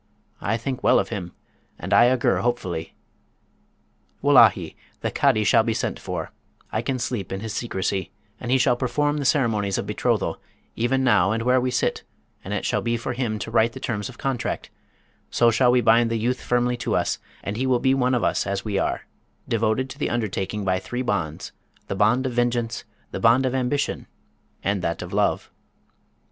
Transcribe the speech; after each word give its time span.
I 0.41 0.57
think 0.57 0.81
well 0.81 0.97
of 0.97 1.09
him, 1.09 1.31
and 1.77 1.93
I 1.93 2.09
augur 2.09 2.39
hopefully. 2.39 2.95
Wullahy! 4.23 4.75
the 5.01 5.11
Cadi 5.11 5.43
shall 5.43 5.61
be 5.61 5.75
sent 5.75 5.99
for; 5.99 6.31
I 6.71 6.81
can 6.81 6.97
sleep 6.97 7.31
in 7.31 7.41
his 7.41 7.53
secresy; 7.53 8.09
and 8.39 8.49
he 8.49 8.57
shall 8.57 8.75
perform 8.75 9.17
the 9.17 9.25
ceremonies 9.25 9.77
of 9.77 9.85
betrothal, 9.85 10.41
even 10.75 11.03
now 11.03 11.31
and 11.31 11.43
where 11.43 11.61
we 11.61 11.69
sit, 11.69 12.01
and 12.43 12.51
it 12.51 12.65
shall 12.65 12.81
be 12.81 12.97
for 12.97 13.13
him 13.13 13.37
to 13.37 13.51
write 13.51 13.73
the 13.73 13.79
terms 13.79 14.09
of 14.09 14.17
contract: 14.17 14.71
so 15.29 15.51
shall 15.51 15.69
we 15.71 15.81
bind 15.81 16.09
the 16.09 16.17
youth 16.17 16.41
firmly 16.41 16.77
to 16.77 16.95
us, 16.95 17.19
and 17.43 17.55
he 17.55 17.67
will 17.67 17.77
be 17.79 17.93
one 17.93 18.15
of 18.15 18.23
us 18.23 18.47
as 18.47 18.65
we 18.65 18.79
are, 18.79 19.05
devoted 19.47 19.87
to 19.91 19.99
the 19.99 20.09
undertaking 20.09 20.65
by 20.65 20.79
three 20.79 21.03
bonds 21.03 21.51
the 21.85 21.95
bond 21.95 22.25
of 22.25 22.31
vengeance, 22.33 22.85
the 23.11 23.19
bond 23.19 23.45
of 23.45 23.53
ambition, 23.53 24.07
and 24.63 24.81
that 24.81 25.03
of 25.03 25.13
love.' 25.13 25.51